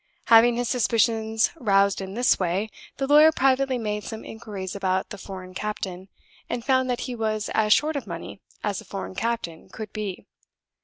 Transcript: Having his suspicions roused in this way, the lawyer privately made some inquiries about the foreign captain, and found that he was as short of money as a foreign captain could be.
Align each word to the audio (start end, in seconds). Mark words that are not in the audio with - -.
Having 0.33 0.55
his 0.55 0.67
suspicions 0.67 1.51
roused 1.59 2.01
in 2.01 2.15
this 2.15 2.39
way, 2.39 2.71
the 2.97 3.05
lawyer 3.05 3.31
privately 3.31 3.77
made 3.77 4.03
some 4.03 4.25
inquiries 4.25 4.75
about 4.75 5.11
the 5.11 5.17
foreign 5.19 5.53
captain, 5.53 6.07
and 6.49 6.65
found 6.65 6.89
that 6.89 7.01
he 7.01 7.13
was 7.13 7.49
as 7.53 7.71
short 7.71 7.95
of 7.95 8.07
money 8.07 8.39
as 8.63 8.81
a 8.81 8.83
foreign 8.83 9.13
captain 9.13 9.69
could 9.69 9.93
be. 9.93 10.25